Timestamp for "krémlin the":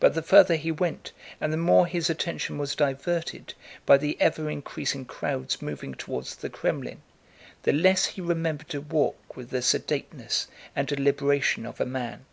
6.50-7.72